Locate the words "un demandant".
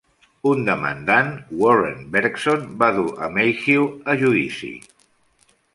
0.51-1.29